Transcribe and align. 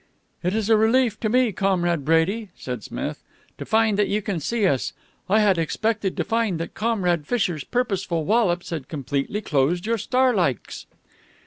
"It 0.41 0.55
is 0.55 0.67
a 0.67 0.75
relief 0.77 1.19
to 1.19 1.29
me, 1.29 1.51
Comrade 1.51 2.03
Brady," 2.03 2.49
said 2.57 2.83
Smith, 2.83 3.21
"to 3.59 3.65
find 3.65 3.99
that 3.99 4.07
you 4.07 4.19
can 4.23 4.39
see 4.39 4.65
us. 4.65 4.93
I 5.29 5.41
had 5.41 5.59
expected 5.59 6.17
to 6.17 6.23
find 6.23 6.59
that 6.59 6.73
Comrade 6.73 7.27
Fisher's 7.27 7.63
purposeful 7.63 8.25
wallops 8.25 8.71
had 8.71 8.87
completely 8.89 9.41
closed 9.41 9.85
your 9.85 9.99
star 9.99 10.33
likes." 10.33 10.87